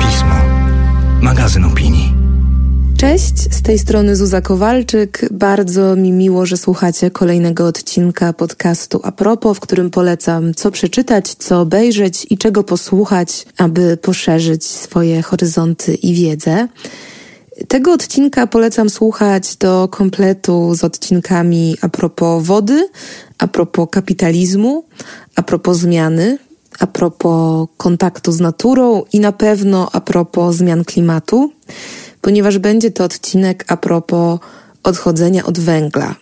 [0.00, 0.34] Pismo.
[1.20, 2.12] Magazyn opinii.
[2.96, 5.28] Cześć, z tej strony Zuza Kowalczyk.
[5.30, 11.34] Bardzo mi miło, że słuchacie kolejnego odcinka podcastu A propos, w którym polecam co przeczytać,
[11.34, 16.68] co obejrzeć i czego posłuchać, aby poszerzyć swoje horyzonty i wiedzę.
[17.68, 22.88] Tego odcinka polecam słuchać do kompletu z odcinkami a propos wody,
[23.38, 24.84] a propos kapitalizmu,
[25.36, 26.38] a propos zmiany,
[26.78, 31.52] a propos kontaktu z naturą i na pewno a propos zmian klimatu,
[32.20, 34.40] ponieważ będzie to odcinek a propos
[34.82, 36.14] odchodzenia od węgla.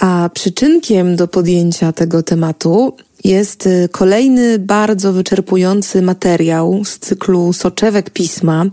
[0.00, 8.10] A przyczynkiem do podjęcia tego tematu jest y, kolejny bardzo wyczerpujący materiał z cyklu Soczewek
[8.10, 8.64] Pisma.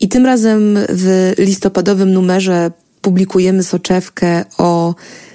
[0.00, 2.70] I tym razem w listopadowym numerze
[3.00, 4.94] publikujemy soczewkę o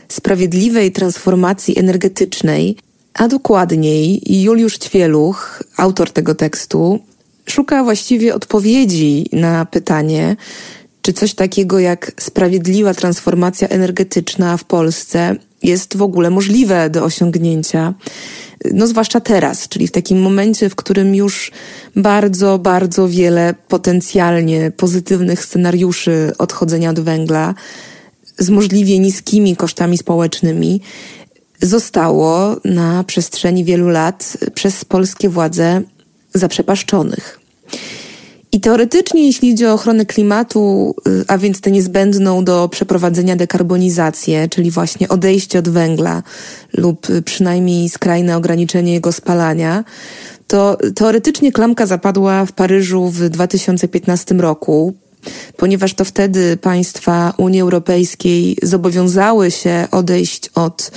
[0.09, 2.77] sprawiedliwej transformacji energetycznej,
[3.13, 6.99] a dokładniej Juliusz Ćwieluch, autor tego tekstu,
[7.45, 10.35] szuka właściwie odpowiedzi na pytanie,
[11.03, 17.93] czy coś takiego jak sprawiedliwa transformacja energetyczna w Polsce jest w ogóle możliwe do osiągnięcia.
[18.71, 21.51] No zwłaszcza teraz, czyli w takim momencie, w którym już
[21.95, 27.55] bardzo, bardzo wiele potencjalnie pozytywnych scenariuszy odchodzenia od węgla
[28.37, 30.81] z możliwie niskimi kosztami społecznymi
[31.61, 35.81] zostało na przestrzeni wielu lat przez polskie władze
[36.33, 37.39] zaprzepaszczonych.
[38.53, 44.49] I teoretycznie, jeśli idzie o ochronę klimatu, y, a więc tę niezbędną do przeprowadzenia dekarbonizację,
[44.49, 46.23] czyli właśnie odejście od węgla
[46.73, 49.83] lub przynajmniej skrajne ograniczenie jego spalania,
[50.47, 54.93] to teoretycznie klamka zapadła w Paryżu w 2015 roku,
[55.57, 60.91] ponieważ to wtedy państwa Unii Europejskiej zobowiązały się odejść od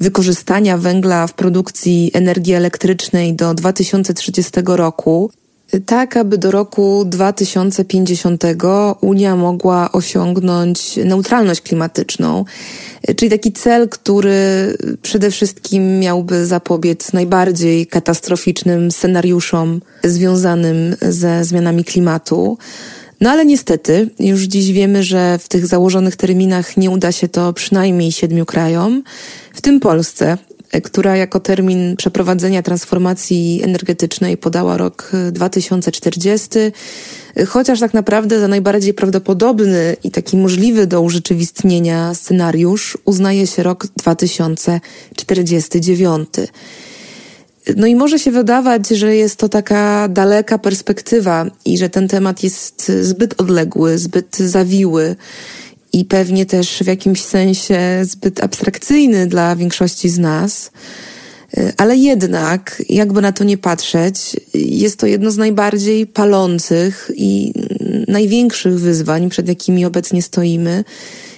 [0.00, 5.30] wykorzystania węgla w produkcji energii elektrycznej do 2030 roku,
[5.86, 8.44] tak aby do roku 2050
[9.00, 12.44] Unia mogła osiągnąć neutralność klimatyczną,
[13.16, 14.32] czyli taki cel, który
[15.02, 22.58] przede wszystkim miałby zapobiec najbardziej katastroficznym scenariuszom związanym ze zmianami klimatu.
[23.20, 27.52] No ale niestety, już dziś wiemy, że w tych założonych terminach nie uda się to
[27.52, 29.02] przynajmniej siedmiu krajom,
[29.54, 30.38] w tym Polsce,
[30.82, 36.48] która jako termin przeprowadzenia transformacji energetycznej podała rok 2040,
[37.48, 43.86] chociaż tak naprawdę za najbardziej prawdopodobny i taki możliwy do urzeczywistnienia scenariusz uznaje się rok
[43.86, 46.28] 2049.
[47.76, 52.42] No i może się wydawać, że jest to taka daleka perspektywa i że ten temat
[52.42, 55.16] jest zbyt odległy, zbyt zawiły
[55.92, 60.70] i pewnie też w jakimś sensie zbyt abstrakcyjny dla większości z nas.
[61.76, 67.52] Ale jednak, jakby na to nie patrzeć, jest to jedno z najbardziej palących i
[68.08, 70.84] największych wyzwań, przed jakimi obecnie stoimy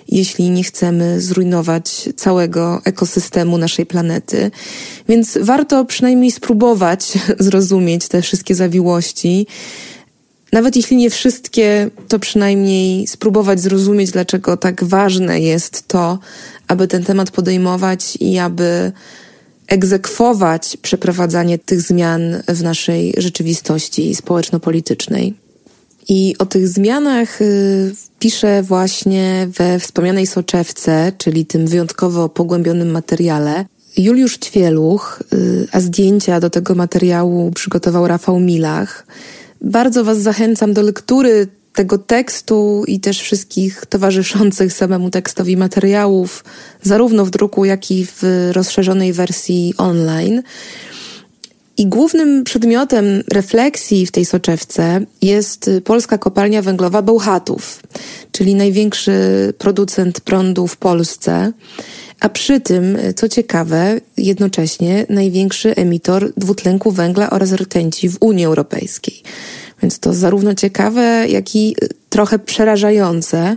[0.09, 4.51] jeśli nie chcemy zrujnować całego ekosystemu naszej planety.
[5.09, 9.47] Więc warto przynajmniej spróbować zrozumieć te wszystkie zawiłości.
[10.53, 16.19] Nawet jeśli nie wszystkie, to przynajmniej spróbować zrozumieć, dlaczego tak ważne jest to,
[16.69, 18.93] aby ten temat podejmować i aby
[19.67, 25.35] egzekwować przeprowadzanie tych zmian w naszej rzeczywistości społeczno-politycznej.
[26.09, 33.65] I o tych zmianach y, piszę właśnie we wspomnianej soczewce, czyli tym wyjątkowo pogłębionym materiale.
[33.97, 39.07] Juliusz Ćwieluch, y, a zdjęcia do tego materiału przygotował Rafał Milach.
[39.63, 46.45] Bardzo Was zachęcam do lektury tego tekstu i też wszystkich towarzyszących samemu tekstowi materiałów,
[46.83, 50.43] zarówno w druku, jak i w rozszerzonej wersji online.
[51.77, 57.81] I głównym przedmiotem refleksji w tej soczewce jest polska kopalnia węglowa Bełchatów,
[58.33, 59.13] czyli największy
[59.59, 61.53] producent prądu w Polsce,
[62.23, 69.23] a przy tym, co ciekawe, jednocześnie największy emitor dwutlenku węgla oraz rtęci w Unii Europejskiej.
[69.83, 71.77] Więc to zarówno ciekawe, jak i
[72.09, 73.57] trochę przerażające.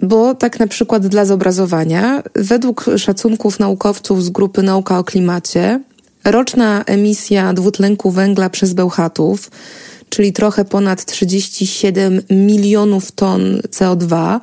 [0.00, 5.80] Bo tak na przykład dla zobrazowania, według szacunków naukowców z grupy Nauka o Klimacie,
[6.24, 9.50] Roczna emisja dwutlenku węgla przez Bełchatów,
[10.08, 14.40] czyli trochę ponad 37 milionów ton CO2,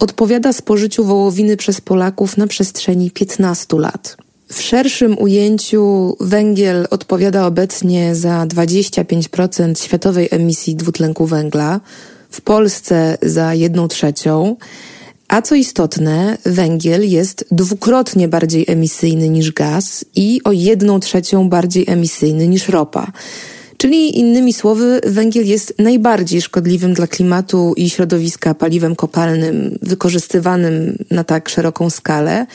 [0.00, 4.16] odpowiada spożyciu wołowiny przez Polaków na przestrzeni 15 lat.
[4.52, 11.80] W szerszym ujęciu węgiel odpowiada obecnie za 25% światowej emisji dwutlenku węgla,
[12.30, 14.56] w Polsce za 1 trzecią,
[15.28, 21.84] A co istotne, węgiel jest dwukrotnie bardziej emisyjny niż gaz i o jedną trzecią bardziej
[21.88, 23.12] emisyjny niż ropa.
[23.80, 31.24] Czyli innymi słowy, węgiel jest najbardziej szkodliwym dla klimatu i środowiska paliwem kopalnym wykorzystywanym na
[31.24, 32.46] tak szeroką skalę.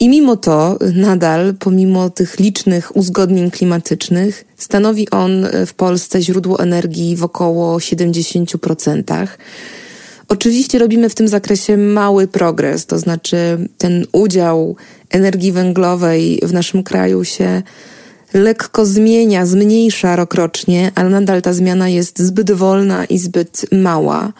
[0.00, 7.16] I mimo to, nadal, pomimo tych licznych uzgodnień klimatycznych, stanowi on w Polsce źródło energii
[7.16, 9.26] w około 70%.
[10.28, 14.76] Oczywiście robimy w tym zakresie mały progres, to znaczy ten udział
[15.10, 17.62] energii węglowej w naszym kraju się
[18.34, 24.32] lekko zmienia, zmniejsza rokrocznie, ale nadal ta zmiana jest zbyt wolna i zbyt mała.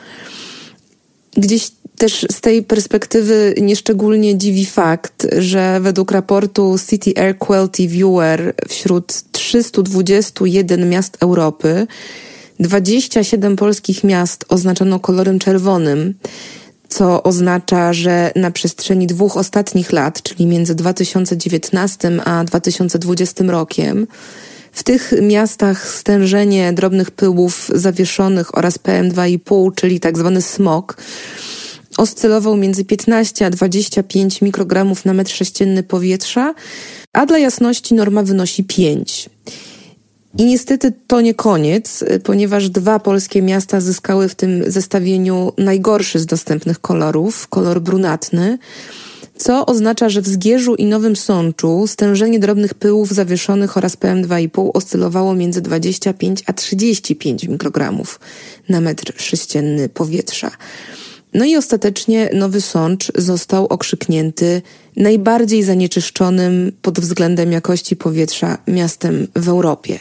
[1.37, 8.55] Gdzieś też z tej perspektywy nieszczególnie dziwi fakt, że według raportu City Air Quality Viewer
[8.69, 11.87] wśród 321 miast Europy
[12.61, 16.15] 27 polskich miast oznaczono kolorem czerwonym,
[16.89, 24.07] co oznacza, że na przestrzeni dwóch ostatnich lat, czyli między 2019 a 2020 rokiem,
[24.73, 30.97] w tych miastach stężenie drobnych pyłów zawieszonych oraz PM2,5, czyli tak zwany smog,
[31.97, 36.55] oscylował między 15 a 25 mikrogramów na metr sześcienny powietrza,
[37.13, 39.31] a dla jasności norma wynosi 5.
[40.39, 46.27] I niestety to nie koniec, ponieważ dwa polskie miasta zyskały w tym zestawieniu najgorszy z
[46.27, 48.59] dostępnych kolorów, kolor brunatny,
[49.37, 55.35] co oznacza, że w Zgierzu i Nowym Sączu stężenie drobnych pyłów zawieszonych oraz PM2,5 oscylowało
[55.35, 58.21] między 25 a 35 mikrogramów
[58.69, 60.51] na metr sześcienny powietrza.
[61.35, 64.63] No i ostatecznie Nowy Sącz został okrzyknięty
[64.97, 69.99] najbardziej zanieczyszczonym pod względem jakości powietrza miastem w Europie.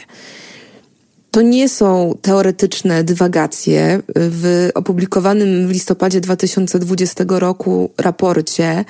[1.30, 4.02] To nie są teoretyczne dywagacje.
[4.16, 8.84] W opublikowanym w listopadzie 2020 roku raporcie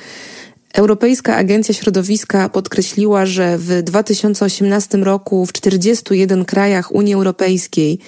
[0.75, 7.99] Europejska Agencja Środowiska podkreśliła, że w 2018 roku w 41 krajach Unii Europejskiej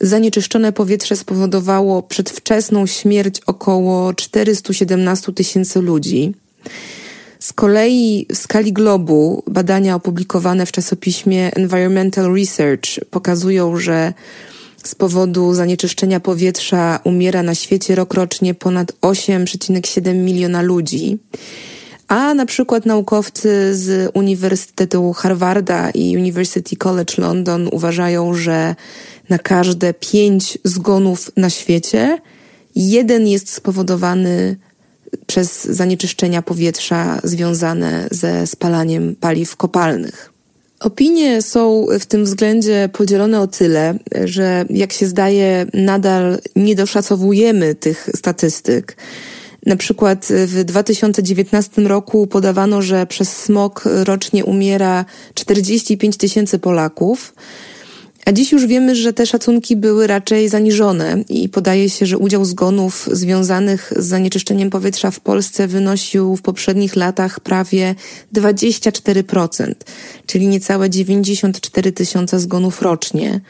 [0.00, 6.32] zanieczyszczone powietrze spowodowało przedwczesną śmierć około 417 tysięcy ludzi.
[7.38, 14.12] Z kolei w skali globu badania opublikowane w czasopiśmie Environmental Research pokazują, że
[14.84, 21.18] z powodu zanieczyszczenia powietrza umiera na świecie rokrocznie ponad 8,7 miliona ludzi.
[22.08, 28.74] A na przykład naukowcy z Uniwersytetu Harvarda i University College London uważają, że
[29.30, 32.18] na każde pięć zgonów na świecie
[32.76, 34.56] jeden jest spowodowany
[35.26, 40.32] przez zanieczyszczenia powietrza związane ze spalaniem paliw kopalnych.
[40.80, 47.74] Opinie są w tym względzie podzielone o tyle, że jak się zdaje, nadal nie doszacowujemy
[47.74, 48.96] tych statystyk.
[49.66, 55.04] Na przykład w 2019 roku podawano, że przez smog rocznie umiera
[55.34, 57.34] 45 tysięcy Polaków,
[58.30, 62.44] a dziś już wiemy, że te szacunki były raczej zaniżone i podaje się, że udział
[62.44, 67.94] zgonów związanych z zanieczyszczeniem powietrza w Polsce wynosił w poprzednich latach prawie
[68.34, 69.74] 24%,
[70.26, 73.40] czyli niecałe 94 tysiące zgonów rocznie.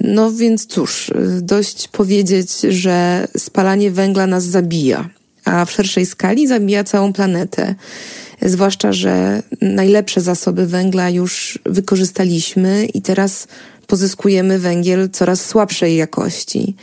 [0.00, 1.10] No więc cóż,
[1.40, 5.08] dość powiedzieć, że spalanie węgla nas zabija,
[5.44, 7.74] a w szerszej skali zabija całą planetę
[8.42, 13.48] zwłaszcza, że najlepsze zasoby węgla już wykorzystaliśmy i teraz
[13.90, 16.76] pozyskujemy węgiel coraz słabszej jakości.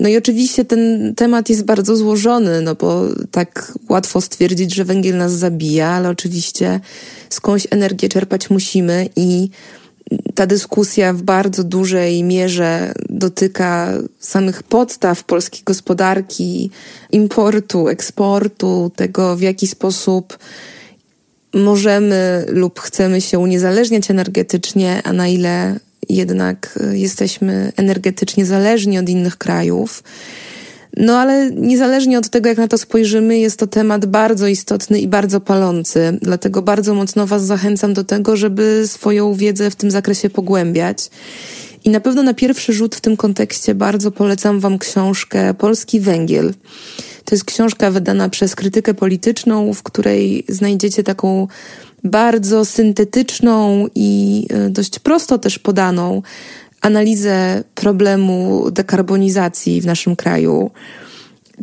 [0.00, 5.16] No i oczywiście ten temat jest bardzo złożony, no bo tak łatwo stwierdzić, że węgiel
[5.16, 6.80] nas zabija, ale oczywiście
[7.30, 9.50] skądś energię czerpać musimy i
[10.34, 16.70] ta dyskusja w bardzo dużej mierze dotyka samych podstaw polskiej gospodarki,
[17.12, 20.38] importu, eksportu, tego w jaki sposób
[21.54, 29.38] możemy lub chcemy się uniezależniać energetycznie, a na ile jednak jesteśmy energetycznie zależni od innych
[29.38, 30.02] krajów.
[30.96, 35.08] No ale niezależnie od tego, jak na to spojrzymy, jest to temat bardzo istotny i
[35.08, 36.18] bardzo palący.
[36.22, 41.10] Dlatego bardzo mocno Was zachęcam do tego, żeby swoją wiedzę w tym zakresie pogłębiać.
[41.84, 46.54] I na pewno na pierwszy rzut w tym kontekście bardzo polecam Wam książkę Polski Węgiel.
[47.24, 51.48] To jest książka wydana przez krytykę polityczną, w której znajdziecie taką
[52.04, 56.22] bardzo syntetyczną i e, dość prosto też podaną
[56.80, 60.70] analizę problemu dekarbonizacji w naszym kraju.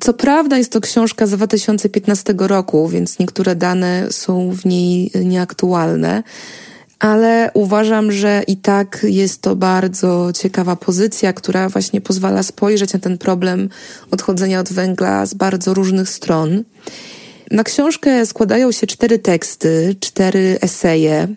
[0.02, 6.24] Co prawda jest to książka z 2015 roku, więc niektóre dane są w niej nieaktualne,
[7.00, 13.00] ale uważam, że i tak jest to bardzo ciekawa pozycja, która właśnie pozwala spojrzeć na
[13.00, 13.70] ten problem
[14.12, 16.64] odchodzenia od węgla z bardzo różnych stron.
[17.52, 21.28] Na książkę składają się cztery teksty, cztery eseje.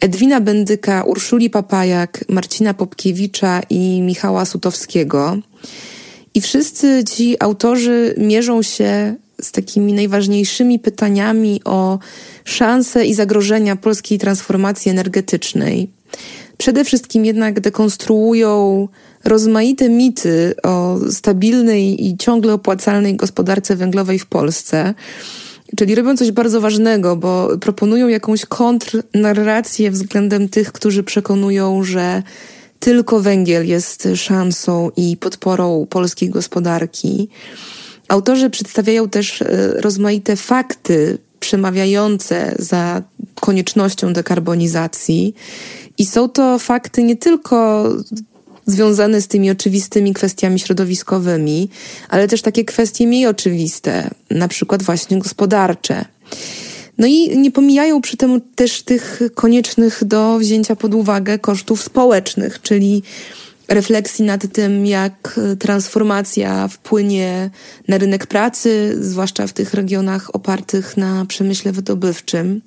[0.00, 5.38] Edwina Bendyka, Urszuli Papajak, Marcina Popkiewicza i Michała Sutowskiego.
[6.34, 11.98] I wszyscy ci autorzy mierzą się z takimi najważniejszymi pytaniami o
[12.44, 15.90] szanse i zagrożenia polskiej transformacji energetycznej.
[16.58, 18.88] Przede wszystkim jednak dekonstruują
[19.24, 24.94] rozmaite mity o stabilnej i ciągle opłacalnej gospodarce węglowej w Polsce.
[25.76, 32.22] Czyli robią coś bardzo ważnego, bo proponują jakąś kontrnarrację względem tych, którzy przekonują, że
[32.78, 37.28] tylko węgiel jest szansą i podporą polskiej gospodarki.
[38.08, 39.46] Autorzy przedstawiają też e,
[39.80, 43.02] rozmaite fakty przemawiające za
[43.40, 45.34] koniecznością dekarbonizacji.
[45.98, 47.84] I są to fakty nie tylko
[48.66, 51.68] związane z tymi oczywistymi kwestiami środowiskowymi,
[52.08, 56.04] ale też takie kwestie mniej oczywiste, na przykład właśnie gospodarcze.
[56.98, 62.62] No i nie pomijają przy tym też tych koniecznych do wzięcia pod uwagę kosztów społecznych,
[62.62, 63.02] czyli
[63.68, 67.50] refleksji nad tym, jak transformacja wpłynie
[67.88, 72.60] na rynek pracy, zwłaszcza w tych regionach opartych na przemyśle wydobywczym.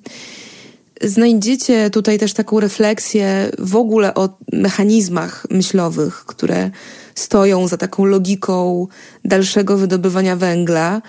[1.02, 6.70] Znajdziecie tutaj też taką refleksję w ogóle o mechanizmach myślowych, które
[7.14, 8.86] stoją za taką logiką
[9.24, 11.02] dalszego wydobywania węgla.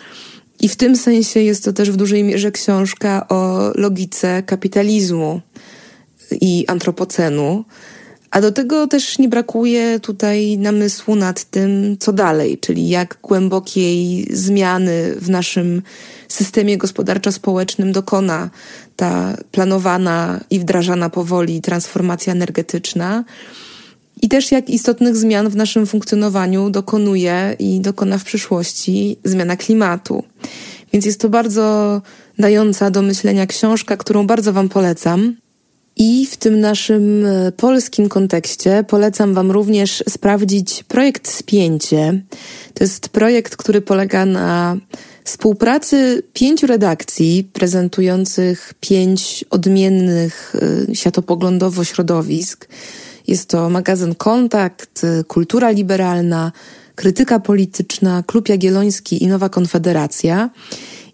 [0.59, 5.41] I w tym sensie jest to też w dużej mierze książka o logice kapitalizmu
[6.31, 7.65] i antropocenu.
[8.31, 14.27] A do tego też nie brakuje tutaj namysłu nad tym, co dalej, czyli jak głębokiej
[14.33, 15.81] zmiany w naszym
[16.27, 18.49] systemie gospodarczo-społecznym dokona
[18.95, 23.23] ta planowana i wdrażana powoli transformacja energetyczna.
[24.21, 30.23] I też jak istotnych zmian w naszym funkcjonowaniu dokonuje i dokona w przyszłości zmiana klimatu.
[30.93, 32.01] Więc jest to bardzo
[32.39, 35.35] dająca do myślenia książka, którą bardzo Wam polecam.
[36.01, 42.21] I w tym naszym e, polskim kontekście polecam Wam również sprawdzić projekt Spięcie.
[42.73, 44.77] To jest projekt, który polega na
[45.23, 50.55] współpracy pięciu redakcji prezentujących pięć odmiennych
[50.89, 52.67] e, światopoglądowo środowisk.
[53.27, 56.51] Jest to magazyn Kontakt, Kultura Liberalna,
[56.95, 60.49] Krytyka Polityczna, Klub Jagielloński i Nowa Konfederacja.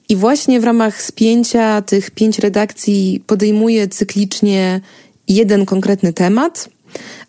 [0.10, 4.82] I właśnie w ramach spięcia tych pięć redakcji podejmuje cyklicznie
[5.28, 6.70] jeden konkretny temat,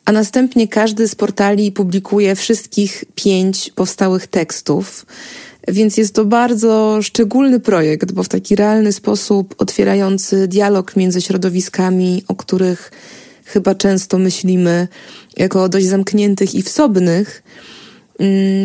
[0.04, 5.06] a następnie każdy z portali publikuje wszystkich pięć powstałych tekstów.
[5.68, 12.24] Więc jest to bardzo szczególny projekt, bo w taki realny sposób otwierający dialog między środowiskami,
[12.28, 12.92] o których
[13.44, 14.88] chyba często myślimy
[15.36, 17.42] jako dość zamkniętych i wsobnych,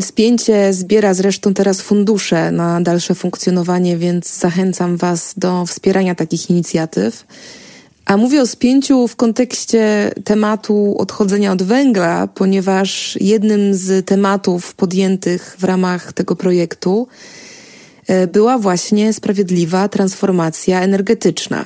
[0.02, 7.26] spięcie zbiera zresztą teraz fundusze na dalsze funkcjonowanie, więc zachęcam Was do wspierania takich inicjatyw.
[8.06, 15.56] A mówię o spięciu w kontekście tematu odchodzenia od węgla, ponieważ jednym z tematów podjętych
[15.60, 17.08] w ramach tego projektu
[18.08, 21.66] e, była właśnie sprawiedliwa transformacja energetyczna.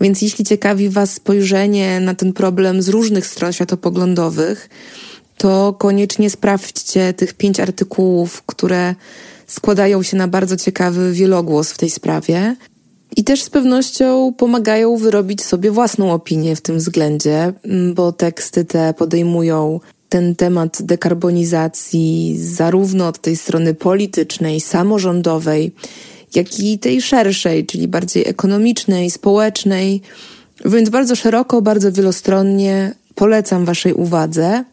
[0.00, 4.68] Więc jeśli ciekawi Was spojrzenie na ten problem z różnych stron światopoglądowych,
[5.38, 8.94] to koniecznie sprawdźcie tych pięć artykułów, które
[9.46, 12.56] składają się na bardzo ciekawy wielogłos w tej sprawie.
[13.16, 17.52] I też z pewnością pomagają wyrobić sobie własną opinię w tym względzie,
[17.94, 25.72] bo teksty te podejmują ten temat dekarbonizacji zarówno od tej strony politycznej, samorządowej,
[26.34, 30.02] jak i tej szerszej, czyli bardziej ekonomicznej, społecznej.
[30.64, 34.64] Więc bardzo szeroko, bardzo wielostronnie polecam Waszej uwadze.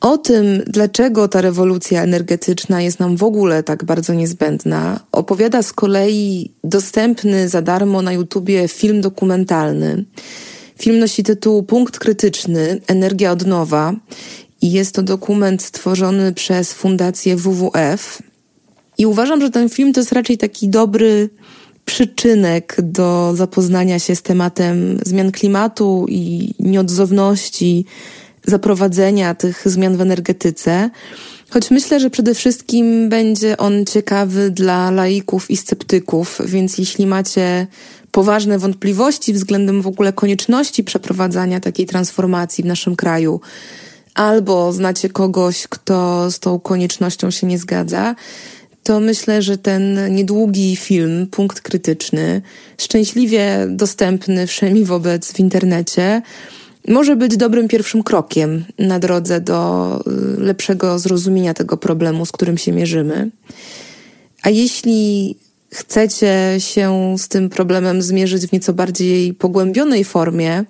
[0.00, 5.72] O tym, dlaczego ta rewolucja energetyczna jest nam w ogóle tak bardzo niezbędna, opowiada z
[5.72, 10.04] kolei dostępny za darmo na YouTubie film dokumentalny.
[10.78, 13.94] Film nosi tytuł Punkt Krytyczny Energia od nowa
[14.62, 18.22] i jest to dokument stworzony przez Fundację WWF.
[18.98, 21.30] I uważam, że ten film to jest raczej taki dobry
[21.84, 27.84] przyczynek do zapoznania się z tematem zmian klimatu i nieodzowności
[28.46, 30.90] zaprowadzenia tych zmian w energetyce.
[31.50, 37.66] Choć myślę, że przede wszystkim będzie on ciekawy dla laików i sceptyków, więc jeśli macie
[38.10, 43.40] poważne wątpliwości względem w ogóle konieczności przeprowadzania takiej transformacji w naszym kraju,
[44.14, 48.14] albo znacie kogoś, kto z tą koniecznością się nie zgadza,
[48.82, 52.42] to myślę, że ten niedługi film, punkt krytyczny,
[52.78, 56.22] szczęśliwie dostępny wszemi wobec w internecie,
[56.88, 60.00] może być dobrym pierwszym krokiem na drodze do
[60.38, 63.30] y, lepszego zrozumienia tego problemu, z którym się mierzymy.
[64.42, 65.36] A jeśli
[65.72, 70.64] chcecie się z tym problemem zmierzyć w nieco bardziej pogłębionej formie,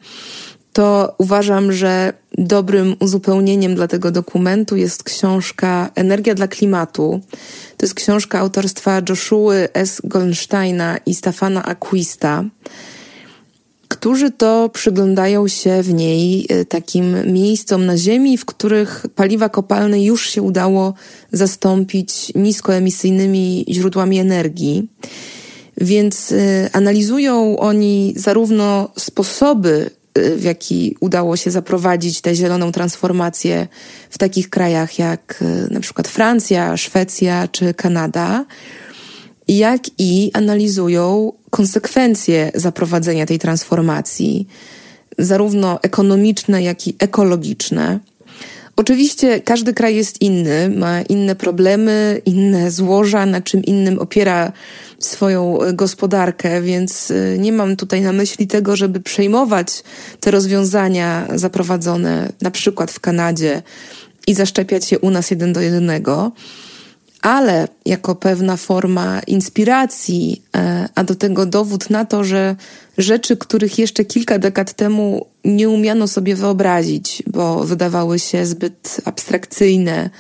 [0.73, 7.21] to uważam, że dobrym uzupełnieniem dla tego dokumentu jest książka Energia dla klimatu.
[7.77, 10.01] To jest książka autorstwa Joshua S.
[10.05, 12.45] Goldsteina i Stefana Aquista
[13.91, 20.05] którzy to przyglądają się w niej e, takim miejscom na Ziemi, w których paliwa kopalne
[20.05, 20.95] już się udało
[21.33, 24.89] zastąpić niskoemisyjnymi źródłami energii.
[25.77, 33.69] Więc e, analizują oni zarówno sposoby, e, w jaki udało się zaprowadzić tę zieloną transformację
[34.11, 38.45] w takich krajach jak na przykład Francja, Szwecja czy Kanada,
[39.49, 44.49] jak i analizują konsekwencje zaprowadzenia tej transformacji,
[45.19, 48.01] zarówno ekonomiczne, jak i ekologiczne.
[48.77, 54.53] Oczywiście każdy kraj jest inny, ma inne problemy, inne złoża, na czym innym opiera
[54.99, 59.83] swoją gospodarkę, więc y, nie mam tutaj na myśli tego, żeby przejmować
[60.21, 63.63] te rozwiązania zaprowadzone na przykład w Kanadzie
[64.27, 66.33] i zaszczepiać je u nas jeden do jednego
[67.23, 72.57] ale jako pewna forma inspiracji, e, a do tego dowód na to, że
[72.99, 80.11] rzeczy, których jeszcze kilka dekad temu nie umiano sobie wyobrazić, bo wydawały się zbyt abstrakcyjne,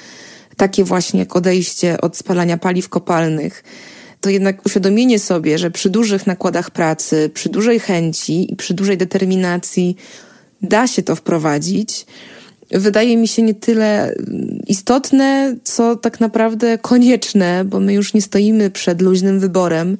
[0.56, 3.64] takie właśnie jak odejście od spalania paliw kopalnych,
[4.20, 8.96] to jednak uświadomienie sobie, że przy dużych nakładach pracy, przy dużej chęci i przy dużej
[8.96, 9.96] determinacji
[10.62, 12.06] da się to wprowadzić
[12.72, 14.14] wydaje mi się nie tyle
[14.66, 19.98] istotne, co tak naprawdę konieczne, bo my już nie stoimy przed luźnym wyborem,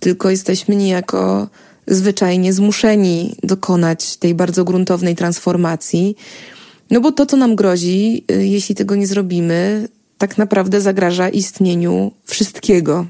[0.00, 1.48] tylko jesteśmy niejako
[1.86, 6.16] zwyczajnie zmuszeni dokonać tej bardzo gruntownej transformacji.
[6.90, 9.88] No bo to, co nam grozi, y, jeśli tego nie zrobimy,
[10.18, 13.06] tak naprawdę zagraża istnieniu wszystkiego.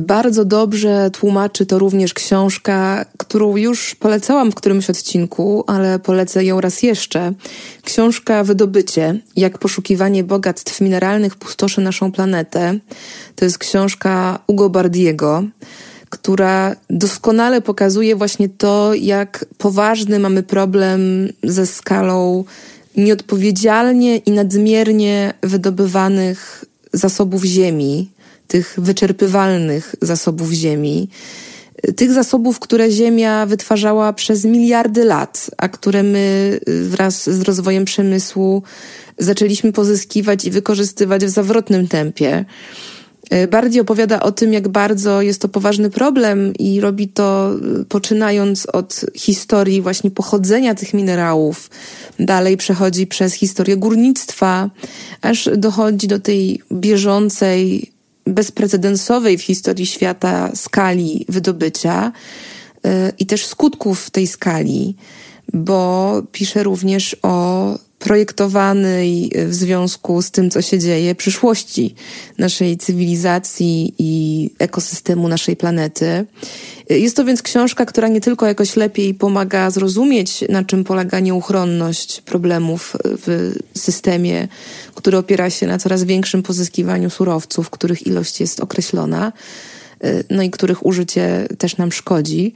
[0.00, 6.60] Bardzo dobrze tłumaczy to również książka, którą już polecałam w którymś odcinku, ale polecę ją
[6.60, 7.32] raz jeszcze.
[7.82, 12.78] Książka Wydobycie, jak poszukiwanie bogactw mineralnych pustoszy naszą planetę.
[13.36, 15.44] To jest książka Ugo Bardiego,
[16.10, 22.44] która doskonale pokazuje właśnie to, jak poważny mamy problem ze skalą
[22.96, 28.10] nieodpowiedzialnie i nadmiernie wydobywanych zasobów ziemi
[28.52, 31.08] tych wyczerpywalnych zasobów ziemi,
[31.96, 38.62] tych zasobów, które Ziemia wytwarzała przez miliardy lat, a które my wraz z rozwojem przemysłu
[39.18, 42.44] zaczęliśmy pozyskiwać i wykorzystywać w zawrotnym tempie.
[43.50, 47.50] Bardziej opowiada o tym, jak bardzo jest to poważny problem i robi to
[47.88, 51.70] poczynając od historii właśnie pochodzenia tych minerałów.
[52.18, 54.70] Dalej przechodzi przez historię górnictwa,
[55.22, 57.91] aż dochodzi do tej bieżącej
[58.26, 62.12] bezprecedensowej w historii świata skali wydobycia
[62.86, 64.96] y, i też skutków tej skali,
[65.52, 71.94] bo pisze również o projektowanej w związku z tym, co się dzieje, przyszłości
[72.38, 76.26] naszej cywilizacji i ekosystemu naszej planety.
[76.90, 82.20] Jest to więc książka, która nie tylko jakoś lepiej pomaga zrozumieć, na czym polega nieuchronność
[82.20, 84.48] problemów w systemie,
[84.94, 89.32] który opiera się na coraz większym pozyskiwaniu surowców, których ilość jest określona,
[90.30, 92.54] no i których użycie też nam szkodzi.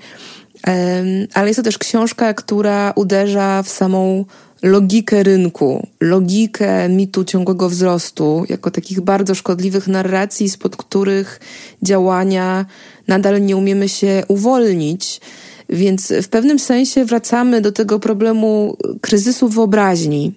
[1.35, 4.25] Ale jest to też książka, która uderza w samą
[4.63, 11.41] logikę rynku, logikę mitu ciągłego wzrostu, jako takich bardzo szkodliwych narracji, spod których
[11.83, 12.67] działania
[13.09, 15.21] nadal nie umiemy się uwolnić.
[15.69, 20.35] Więc w pewnym sensie wracamy do tego problemu kryzysu wyobraźni.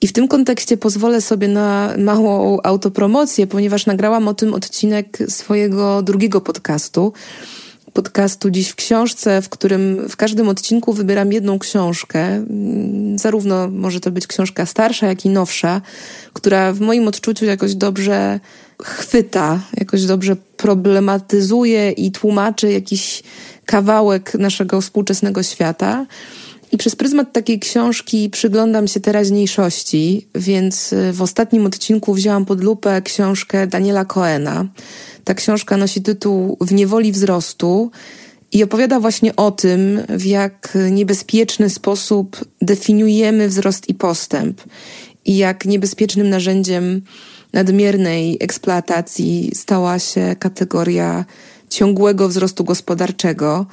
[0.00, 6.02] I w tym kontekście pozwolę sobie na małą autopromocję, ponieważ nagrałam o tym odcinek swojego
[6.02, 7.12] drugiego podcastu
[7.92, 12.44] podcastu Dziś w książce, w którym w każdym odcinku wybieram jedną książkę.
[13.16, 15.82] Zarówno może to być książka starsza, jak i nowsza,
[16.32, 18.40] która w moim odczuciu jakoś dobrze
[18.82, 23.22] chwyta, jakoś dobrze problematyzuje i tłumaczy jakiś
[23.64, 26.06] kawałek naszego współczesnego świata.
[26.72, 33.02] I przez pryzmat takiej książki przyglądam się teraźniejszości, więc w ostatnim odcinku wzięłam pod lupę
[33.02, 34.66] książkę Daniela Coena
[35.24, 37.90] ta książka nosi tytuł W niewoli wzrostu
[38.52, 44.62] i opowiada właśnie o tym, w jak niebezpieczny sposób definiujemy wzrost i postęp
[45.24, 47.02] i jak niebezpiecznym narzędziem
[47.52, 51.24] nadmiernej eksploatacji stała się kategoria
[51.68, 53.66] ciągłego wzrostu gospodarczego.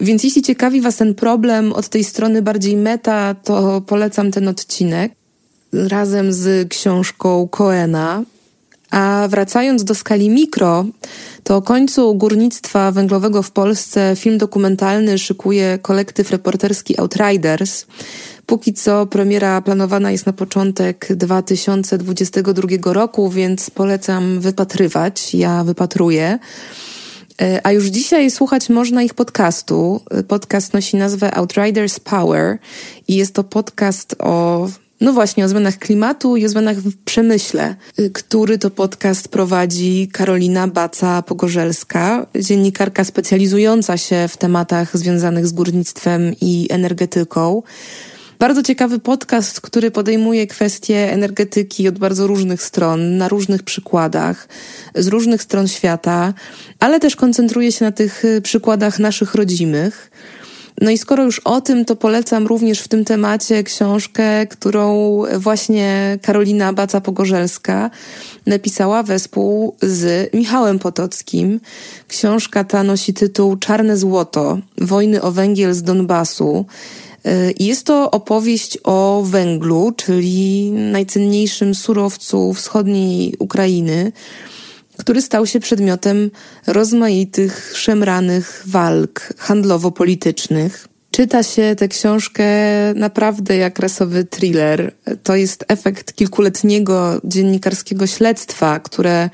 [0.00, 5.12] Więc jeśli ciekawi Was ten problem od tej strony bardziej meta, to polecam ten odcinek
[5.72, 8.22] razem z książką Coena.
[8.90, 10.84] A wracając do skali mikro,
[11.44, 17.86] to o końcu górnictwa węglowego w Polsce film dokumentalny szykuje kolektyw reporterski Outriders.
[18.46, 25.34] Póki co premiera planowana jest na początek 2022 roku, więc polecam wypatrywać.
[25.34, 26.38] Ja wypatruję.
[27.42, 30.00] E, a już dzisiaj słuchać można ich podcastu.
[30.28, 32.58] Podcast nosi nazwę Outriders Power
[33.08, 34.68] i jest to podcast o
[35.00, 40.08] no właśnie, o zmianach klimatu i o zmianach w przemyśle, y, który to podcast prowadzi
[40.12, 47.62] Karolina Baca-Pogorzelska, dziennikarka specjalizująca się w tematach związanych z górnictwem i energetyką.
[48.38, 54.48] Bardzo ciekawy podcast, który podejmuje kwestie energetyki od bardzo różnych stron, na różnych przykładach,
[54.94, 56.34] z różnych stron świata,
[56.80, 60.10] ale też koncentruje się na tych y, przykładach naszych rodzimych.
[60.80, 66.18] No i skoro już o tym, to polecam również w tym temacie książkę, którą właśnie
[66.22, 67.90] Karolina Baca-Pogorzelska
[68.46, 71.60] napisała wespół z Michałem Potockim.
[72.08, 76.66] Książka ta nosi tytuł Czarne Złoto– Wojny o węgiel z Donbasu.
[77.58, 84.12] Jest to opowieść o węglu, czyli najcenniejszym surowcu wschodniej Ukrainy,
[84.98, 86.30] który stał się przedmiotem
[86.66, 90.88] rozmaitych, szemranych walk handlowo-politycznych.
[91.10, 92.44] Czyta się tę książkę
[92.94, 94.92] naprawdę jak rasowy thriller.
[95.22, 99.30] To jest efekt kilkuletniego dziennikarskiego śledztwa, które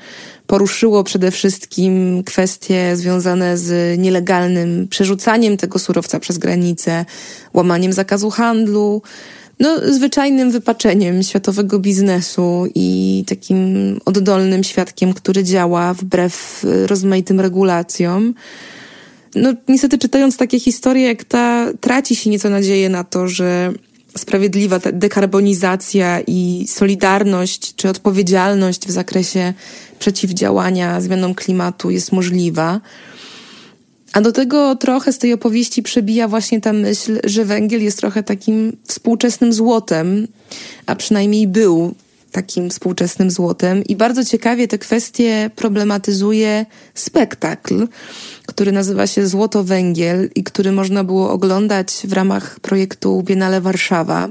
[0.47, 7.05] poruszyło przede wszystkim kwestie związane z nielegalnym przerzucaniem tego surowca przez granicę,
[7.53, 9.01] łamaniem zakazu handlu,
[9.59, 13.57] no, zwyczajnym wypaczeniem światowego biznesu i takim
[14.05, 18.33] oddolnym świadkiem, który działa wbrew rozmaitym regulacjom.
[19.35, 23.73] No, niestety czytając takie historie jak ta, traci się nieco nadzieję na to, że
[24.17, 29.53] sprawiedliwa dekarbonizacja i solidarność czy odpowiedzialność w zakresie
[29.99, 32.81] przeciwdziałania zmianom klimatu jest możliwa.
[34.15, 38.23] A do tego trochę z tej opowieści przebija właśnie ta myśl, że węgiel jest trochę
[38.23, 40.27] takim współczesnym złotem,
[40.85, 41.95] a przynajmniej był
[42.31, 43.83] takim współczesnym złotem.
[43.83, 47.87] I bardzo ciekawie te kwestie problematyzuje spektakl,
[48.45, 54.29] który nazywa się Złoto Węgiel i który można było oglądać w ramach projektu Biennale Warszawa.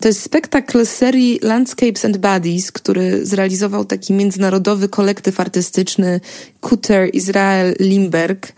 [0.00, 6.20] To jest spektakl serii Landscapes and Bodies, który zrealizował taki międzynarodowy kolektyw artystyczny
[6.60, 8.52] Kuter Israel Limberg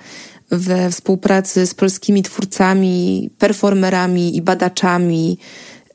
[0.50, 5.38] we współpracy z polskimi twórcami, performerami i badaczami,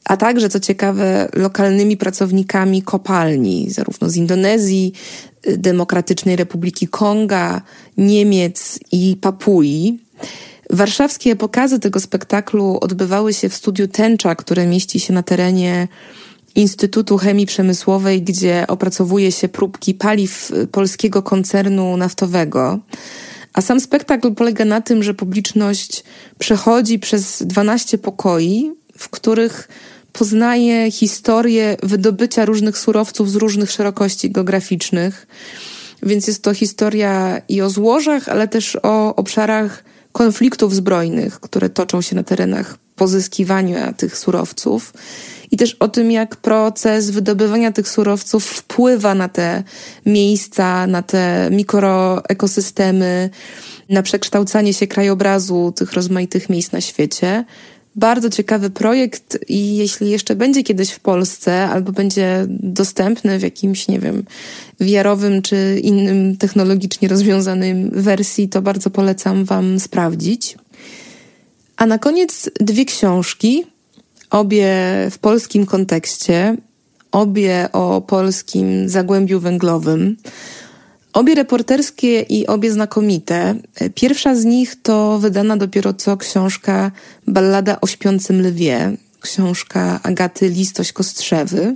[0.06, 4.94] a także, co ciekawe, lokalnymi pracownikami kopalni, zarówno z Indonezji,
[5.58, 7.62] Demokratycznej Republiki Konga,
[7.98, 10.00] Niemiec i Papui.
[10.70, 15.88] Warszawskie pokazy tego spektaklu odbywały się w studiu Tęcza, które mieści się na terenie
[16.56, 22.80] Instytutu Chemii Przemysłowej, gdzie opracowuje się próbki paliw polskiego koncernu naftowego.
[23.54, 26.04] A sam spektakl polega na tym, że publiczność
[26.40, 29.68] przechodzi przez 12 pokoi, w których
[30.14, 35.28] poznaje historię wydobycia różnych surowców z różnych szerokości geograficznych.
[36.04, 39.84] Więc jest to historia i o złożach, ale też o obszarach
[40.16, 44.94] konfliktów zbrojnych, które toczą się na terenach pozyskiwania tych surowców
[45.52, 49.64] i też o tym, jak proces wydobywania tych surowców wpływa na te
[50.06, 53.30] miejsca, na te mikroekosystemy,
[53.90, 57.46] na przekształcanie się krajobrazu tych rozmaitych miejsc na świecie.
[57.96, 63.88] Bardzo ciekawy projekt i jeśli jeszcze będzie kiedyś w Polsce albo będzie dostępny w jakimś,
[63.88, 64.24] nie wiem,
[64.80, 70.58] wiarowym czy innym technologicznie rozwiązanym wersji, to bardzo polecam Wam sprawdzić.
[71.78, 73.64] A na koniec dwie książki,
[74.30, 74.74] obie
[75.12, 76.58] w polskim kontekście,
[77.12, 80.18] obie o polskim zagłębiu węglowym.
[81.16, 83.56] Obie reporterskie i obie znakomite.
[83.96, 86.92] Pierwsza z nich to wydana dopiero co książka
[87.28, 91.76] Ballada o śpiącym lwie, książka Agaty Listoś-Kostrzewy.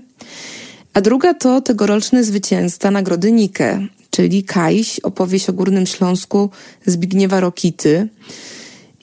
[0.93, 6.49] A druga to tegoroczny zwycięzca Nagrody Nike, czyli Kajś, opowieść o Górnym Śląsku
[6.85, 8.07] Zbigniewa Rokity.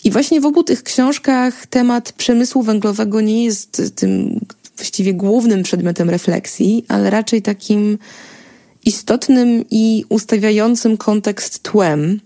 [0.05, 4.41] I właśnie w obu tych książkach temat przemysłu węglowego nie jest tym
[4.77, 7.99] właściwie głównym przedmiotem refleksji, ale raczej takim
[8.87, 12.21] istotnym i ustawiającym kontekst tłem.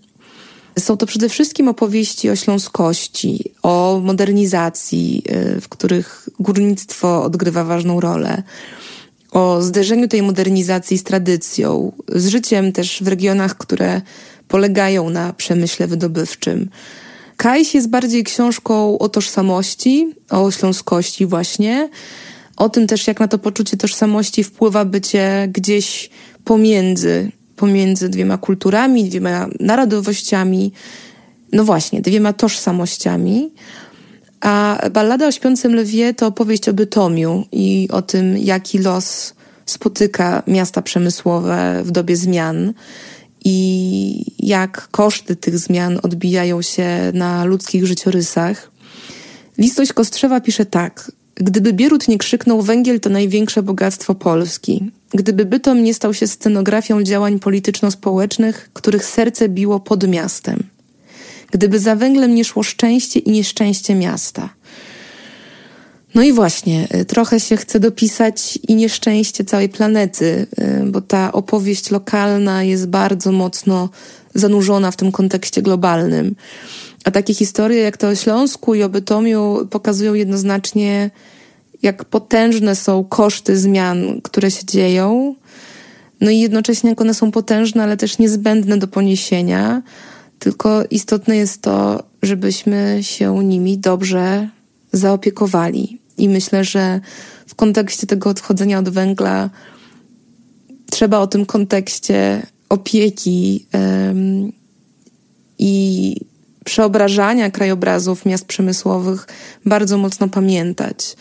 [0.79, 5.23] Są to przede wszystkim opowieści o śląskości, o modernizacji,
[5.57, 8.43] y, w których górnictwo odgrywa ważną rolę,
[9.31, 14.01] o zderzeniu tej modernizacji z tradycją, z życiem też w regionach, które
[14.47, 16.69] polegają na przemyśle wydobywczym
[17.41, 21.89] Kajś jest bardziej książką o tożsamości, o śląskości właśnie,
[22.57, 26.09] o tym też, jak na to poczucie tożsamości wpływa bycie gdzieś
[26.45, 30.71] pomiędzy, pomiędzy dwiema kulturami, dwiema narodowościami,
[31.53, 33.51] no właśnie, dwiema tożsamościami.
[34.41, 39.33] A Ballada o śpiącym lwie to opowieść o Bytomiu i o tym, jaki los
[39.65, 42.73] spotyka miasta przemysłowe w dobie zmian
[43.45, 48.71] i jak koszty tych zmian odbijają się na ludzkich życiorysach.
[49.57, 51.11] Listość Kostrzewa pisze tak.
[51.43, 54.91] Gdyby Bierut nie krzyknął węgiel to największe bogactwo Polski.
[55.13, 60.63] Gdyby Bytom nie stał się scenografią działań polityczno-społecznych, których serce biło pod miastem.
[61.51, 64.49] Gdyby za węglem nie szło szczęście i nieszczęście miasta–
[66.15, 71.31] no i właśnie, y, trochę się chce dopisać i nieszczęście całej planety, y, bo ta
[71.31, 73.89] opowieść lokalna jest bardzo mocno
[74.33, 76.35] zanurzona w tym kontekście globalnym.
[77.03, 81.09] A takie historie jak to o Śląsku i o Bytomiu pokazują jednoznacznie,
[81.81, 85.35] jak potężne są koszty zmian, które się dzieją.
[86.21, 89.81] No i jednocześnie jak one są potężne, ale też niezbędne do poniesienia.
[90.39, 94.49] Tylko istotne jest to, żebyśmy się nimi dobrze
[94.91, 95.99] zaopiekowali.
[96.17, 96.99] I myślę, że
[97.47, 99.49] w kontekście tego odchodzenia od węgla
[100.91, 104.51] trzeba o tym kontekście opieki um,
[105.59, 106.15] i
[106.65, 109.27] przeobrażania krajobrazów miast przemysłowych
[109.65, 111.15] bardzo mocno pamiętać.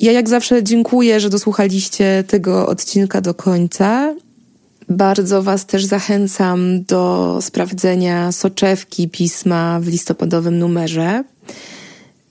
[0.00, 4.14] Ja jak zawsze dziękuję, że dosłuchaliście tego odcinka do końca.
[4.88, 11.24] Bardzo Was też zachęcam do sprawdzenia soczewki pisma w listopadowym numerze.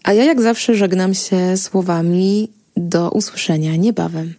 [0.04, 4.34] A ja jak zawsze żegnam się słowami do usłyszenia niebawem.